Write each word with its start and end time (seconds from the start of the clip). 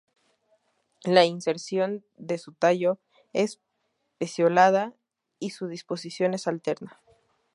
La 1.03 1.25
inserción 1.25 2.03
de 2.17 2.39
su 2.39 2.53
tallo 2.53 2.97
es 3.33 3.59
peciolada 4.17 4.95
y 5.37 5.51
su 5.51 5.67
disposición 5.67 6.33
es 6.33 6.47
alterna. 6.47 6.99